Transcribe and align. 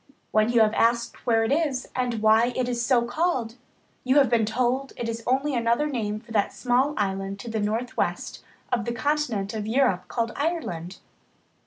When 0.31 0.51
you 0.51 0.61
have 0.61 0.73
asked 0.73 1.27
where 1.27 1.43
it 1.43 1.51
is 1.51 1.87
and 1.95 2.23
why 2.23 2.53
it 2.55 2.67
is 2.67 2.83
so 2.83 3.03
called, 3.05 3.57
you 4.03 4.15
have 4.15 4.31
been 4.31 4.47
told 4.47 4.93
it 4.97 5.07
is 5.07 5.21
only 5.27 5.53
another 5.53 5.85
name 5.85 6.19
for 6.19 6.31
that 6.31 6.51
small 6.53 6.95
island 6.97 7.39
to 7.41 7.51
the 7.51 7.59
northwest 7.59 8.43
of 8.73 8.85
the 8.85 8.93
continent 8.93 9.53
of 9.53 9.67
Europe 9.67 10.07
called 10.07 10.33
Ireland. 10.35 10.97